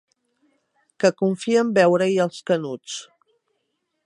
Que 1.03 1.11
confien 1.19 1.71
veure-hi 1.79 2.19
els 2.27 2.43
Canuts. 2.51 3.01